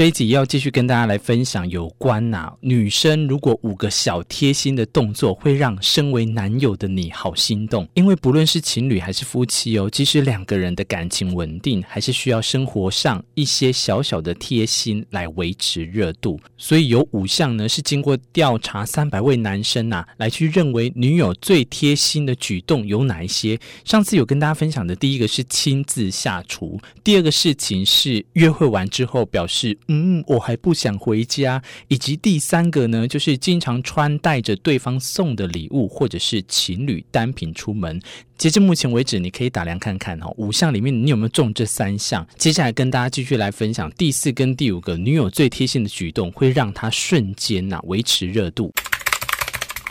[0.00, 7.86] 这一集要继续跟大家来分享有关呐、女生如果五个小贴心的动作会让身为男友的你好心动。
[7.92, 16.40] 因为不论是情侣还是夫妻哦，即使两个人的感情稳定，还是需要生活上一些小小的贴心来维持热度。
[16.56, 23.60] 所以有五项呢，是经过调查三百位男生呐、来去认为女友最贴心的举动有哪一些。
[23.84, 29.76] 上次有跟大家分享的第一个是亲自下厨，第二个事情是约会完之后表示。
[29.92, 31.60] 嗯，我还不想回家。
[31.88, 38.00] 以及第三个呢，就是经常穿戴着对方送的礼物，或者是情侣单品出门。
[38.38, 42.24] 截至目前为止，你可以打量看看哦，五项里面你有没有中这三项？
[42.38, 48.72] 接下来跟大家继续来分享第四跟第五个女友最贴心的举动，会让她瞬间呐、啊、维持热度。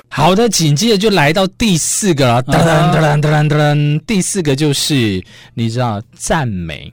[0.08, 5.22] 好的，紧接着就来到第四个了，噔噔噔噔噔噔，第四个就是
[5.54, 6.92] 你知道赞美，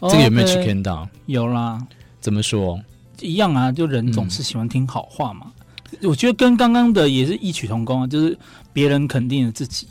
[0.00, 1.06] 这个有没有去看到？
[1.26, 1.78] 有啦。
[2.26, 2.76] 怎么说？
[3.20, 5.46] 一样啊，就人总是喜欢听好话嘛。
[5.92, 8.36] 嗯、我觉得跟刚刚的也是异曲同工啊，就是
[8.72, 9.86] 别人肯定了自己。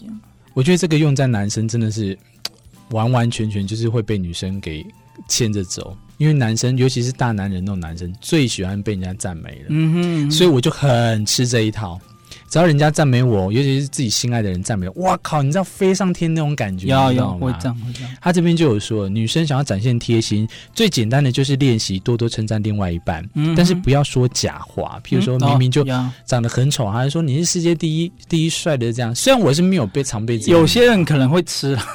[0.54, 2.18] 我觉得这个用在男生真的是
[2.92, 4.86] 完完全全就是会被女生给
[5.30, 9.66] 牵着走，因为男生尤其是大男人那种男生最喜欢被人家赞美了。
[9.70, 11.98] 嗯哼，嗯哼，所以我就很吃这一套。
[12.48, 15.44] 只要人家赞美我，尤其是自己心爱的人赞美我，哇靠！
[15.44, 18.12] 你知道飞上天那种感觉，要要会这样会这样。
[18.22, 25.02] 他这边就有说，女生想要展现贴心，最简单的就是练习多多称赞另外一半，嗯、但是不要说假话。
[25.04, 25.86] 譬如说明明就
[26.26, 29.14] 长得很丑，还是说你是世界第一第一帅的这样。
[29.14, 31.78] 虽然我是没有被常被有些人可能会吃。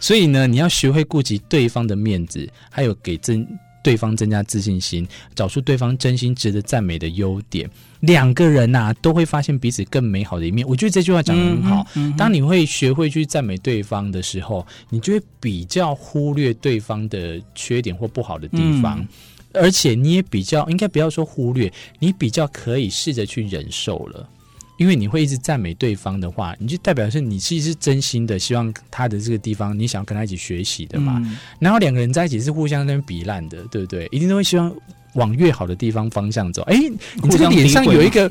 [0.00, 3.46] 所以呢，你要学会顾及对方的面子，还有给真。
[3.86, 7.70] 对方增加自信心，找出对方真心值得赞美的优点，
[8.00, 10.66] 两个人呐、啊、都会发现彼此更美好的一面。
[10.66, 11.86] 我觉得这句话讲的很好。
[11.94, 19.08] 嗯嗯、当你会学会去赞美对方的时候，你就会比较忽略对方的缺点或不好的地方，嗯、
[19.54, 24.28] 而且你也比较应该不要说忽略，你比较可以试着去忍受了。
[24.76, 31.20] 因为你会一直赞美对方的话，你就代表是你其实是真心的，希望他的这个地方你想要跟他一起学习的嘛。
[31.24, 34.06] 嗯、然后两个人在一起是互相在那边比烂的，对不对？
[34.12, 34.70] 一定都会希望
[35.14, 36.62] 往越好的地方方向走。
[36.62, 36.76] 哎，
[37.22, 38.28] 你这个脸上有一个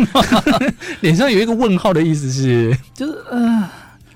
[1.01, 3.69] 脸上有一个问号的意思是，就是呃，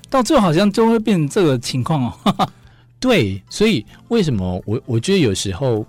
[0.08, 2.48] 到最后好像就会变成这个情况哦。
[3.00, 5.86] 对，所以为什么我我觉得有时候。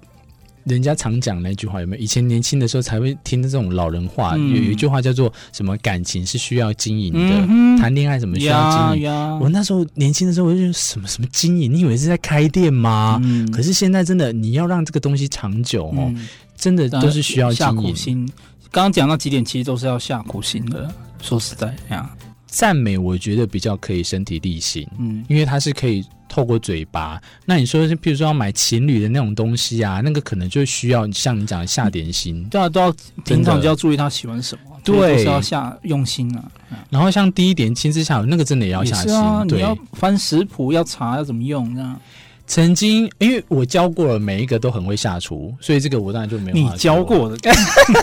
[0.71, 2.01] 人家常讲那句话有没有？
[2.01, 5.77] 以前年轻的时候才会听的这种老人话，嗯、有一句话叫做什么？
[5.81, 9.11] 感情是需要经营的，嗯、谈恋爱什么需要经营？
[9.39, 11.73] 我那时候年轻的时候，我就觉得什么什么经营？
[11.73, 13.19] 你以为是在开店吗？
[13.23, 17.51] 嗯、可是现在真的，你要让这个东西长久哦，嗯、真的都是需要。
[17.51, 18.29] 下苦心。
[18.69, 20.89] 刚刚讲到几点，其实都是要下苦心的。
[21.21, 22.09] 说实在呀，
[22.45, 26.03] 赞美我觉得比较可以身体力行，嗯，因为它是可以。
[26.31, 36.49] 透过嘴巴，那你说是，譬如说要买情侣的那种东西啊，那个可能就需要像你讲的下点心，对啊，都要平常就要注意他喜欢什么，对，都是要下用心啊。
[36.89, 41.99] 然后像第一点亲自下，那个真的也要下心，啊、对，你要翻食谱，要查要怎么用这样。
[42.47, 46.55] 曾经因为我教过了，每一个都很会下厨，所以这个我当然就没有。
[46.55, 47.37] 你教过的，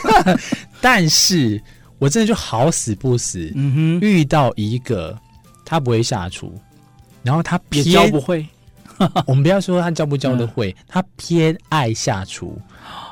[0.82, 1.58] 但是
[1.98, 5.18] 我真的就好死不死，嗯哼，遇到一个
[5.64, 6.52] 他不会下厨。
[7.22, 8.46] 然后他偏教不会，
[9.26, 12.58] 我们不要说他教不教的会，嗯、他偏爱下厨。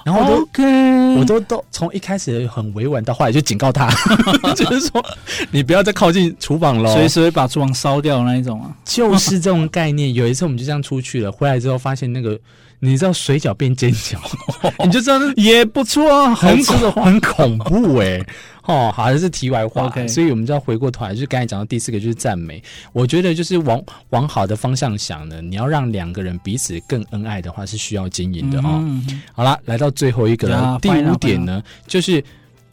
[0.05, 1.19] 然后我都，Okay.
[1.19, 3.91] 我都都从一开始很委婉，到后来就警告他，
[4.55, 5.05] 就是说
[5.51, 10.15] 你不要再靠近厨房了，随时会把厨房烧掉那一种啊，就是这种概念。
[10.15, 12.39] 有一次我们就这样出去了，回来之后发现那个。
[12.79, 14.19] 你知道水饺变煎饺，
[14.85, 18.27] 你就知道也不错啊，很恐很恐怖哎、欸，
[18.67, 20.09] 哦，好像是题外话，Okay.
[20.09, 22.63] 所以我们就要回过头来，就是刚才讲到第四个就是赞美，
[22.93, 28.81] 我觉得就是往往好的方向想呢，你要让两个人彼此更恩爱的话，是需要经营的哦。
[28.83, 32.23] 嗯、好了，来到最后一个了，第五点呢，就是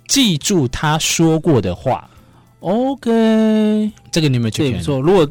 [0.08, 2.10] 记住他说过的话。
[2.60, 5.00] OK，这个你有没有觉得不错？
[5.00, 5.30] 如果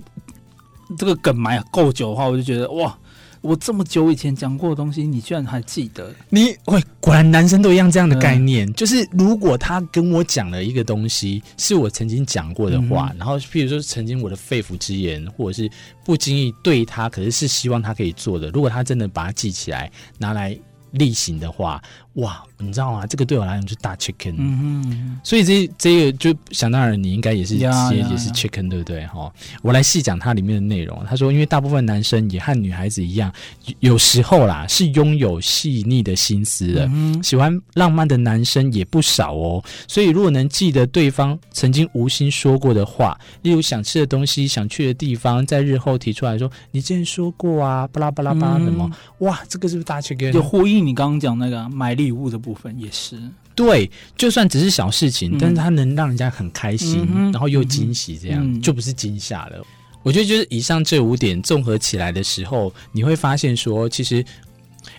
[0.97, 2.97] 这个梗埋够久的话，我就觉得哇。
[3.43, 6.15] 我这么久以前讲过的东西，你居然还记得？
[6.31, 15.71] 你喂，果然男生都一样这样的概念，嗯、就是如果他跟我讲了一个东西，是我曾经讲过的话，嗯、然后譬如说曾经我的肺腑之言，或者是
[16.05, 20.57] 不经意对他，可是是希望他可以做的，如果他真的把它记起来，拿来
[20.93, 21.83] 例行的话，
[22.15, 23.07] 哇，你知道吗？
[23.07, 24.35] 这个对我来讲就是大 chicken。
[24.37, 29.07] 嗯哼，所以这这个就想当然，你应该也是也也是 chicken，对不对？
[29.07, 29.33] 哈，
[29.63, 31.03] 我来细讲它里面的内容。
[31.09, 33.33] 他说，因为大部分男生也和女孩子一样，
[33.81, 39.65] 有时候啦是拥有细腻的心思的，嗯、喜欢浪漫的男生也不少哦。
[39.89, 48.85] 所以如果能记得对方曾经无心说过的话，例如想吃的东西、想去的地方，在日后提出来说，你之前说过啊，巴拉巴拉巴拉什么？
[48.93, 50.31] 嗯、哇，这个是不是大 chicken？
[50.31, 52.79] 就呼应你刚刚讲那个买礼物的部分。
[52.79, 53.19] 也是
[53.55, 59.63] 对，就算只是小事情，嗯、但是它能让人家很开心，嗯、然后又惊喜，这样、嗯、就不是惊吓了。
[60.03, 64.25] 我觉得就是以上这五点综合起来的时候，你会发现说，其实，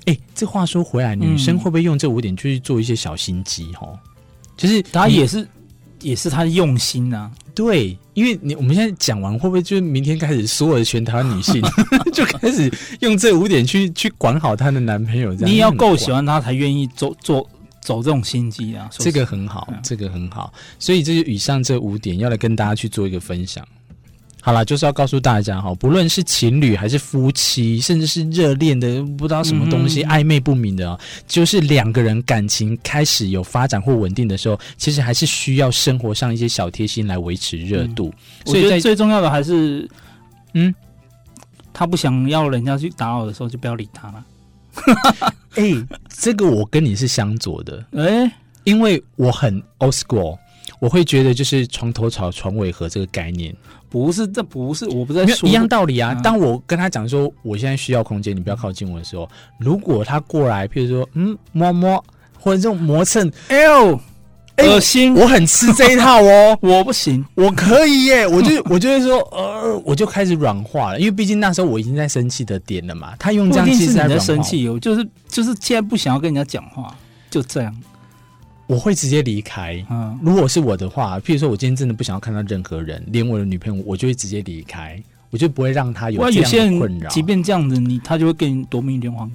[0.05, 3.65] 哎，这话说回来，女生会不会用这五点去做一些小心机？
[3.73, 3.99] 哈、嗯，
[4.55, 5.47] 就是她也是，
[6.03, 7.31] 也是他的用心呐、啊。
[7.55, 11.61] 对，因为你我们现在讲完，会不会就是明天开始，所有的全台湾女性
[12.13, 15.35] 就开始用这五点去去管好她的男朋友？
[15.35, 17.49] 这样你要够喜欢他，才愿意做做。
[17.85, 23.61] 走这种心机啊，这个很好，这个很好，所以这就以上这五点要来跟大家去做一个分享。
[24.45, 38.13] 好了，就是要告诉大家哈，不论是情侣还是夫妻，甚至是热恋的不知道什么东西、嗯、暧昧不明的啊，就是两个人感情开始有发展或稳定的时候，其实还是需要生活上一些小贴心来维持热度。
[38.43, 39.89] 嗯、所以我觉得最重要的还是，
[40.55, 40.75] 嗯，
[41.71, 44.25] 他不想要人家去打扰的时候，就不要理他了。
[45.55, 48.31] 哎、欸，这个我跟你是相左的，哎、欸，
[48.65, 50.37] 因为我很 old school，
[50.83, 53.55] 我会觉得就是床头吵，床尾和这个概念，
[53.89, 56.13] 不是，这不是，我不在说一样道理啊。
[56.15, 62.03] 当我跟他讲说我现在需要空间，你不要靠近我的时候，如果他过来，譬如说，嗯，摸摸
[62.37, 63.97] 或者这种磨蹭，哎呦。
[64.57, 73.15] 恶心，我很吃这一套哦， 我不行，我可以耶，我就 我就会说，呃，我就开始软化了，因为毕竟那时候我已经在生气的点了嘛。
[73.17, 76.95] 他用这样其实在生气，我就是就是现在不想要跟人家讲话，
[77.31, 77.75] 就这样，
[78.73, 79.85] 我会直接离开。
[79.89, 87.09] 嗯，如果是我的话，譬如说我今天真的不想要看到任何人，连我的女朋友，我就会直接离开，我就不会让他有这样的困扰。
[87.09, 89.29] 即便这样子，你他就会跟你夺命连环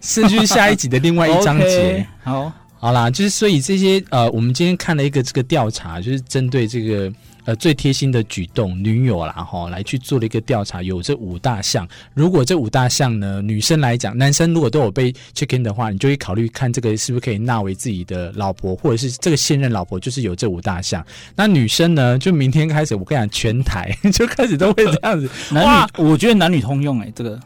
[0.00, 2.06] 是就是下一集的另外一章节。
[2.24, 2.52] okay, 好。
[2.80, 7.12] 好啦，就是所以这些呃，我们今天看了一个这个调查，就是针对这个
[7.44, 11.86] 呃最贴心的举动，女友啦哈，来去做了一个调查，有这五大项。
[12.14, 21.04] 如果这五大项呢，女生来讲，男生如果都有被 check in 的话，你就会考虑看这个是不是可以纳为自己的老婆，或者是这个现任老婆，就是有这五大项。
[21.34, 25.30] 那女生呢，就明天开始，我跟你讲，全台 就开始都会这样子。
[25.54, 27.38] 男女，我觉得男女通用哎、欸，这个。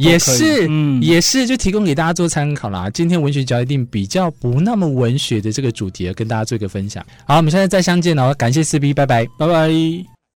[0.00, 2.88] 也是，嗯，也是，就提供给大家做参考啦。
[2.90, 7.04] 今天文学角一定比较不那么文学的这个主题，跟大家做一个分享。
[7.26, 10.19] 好，我们现在再相见了，感谢四 B，拜拜，拜拜。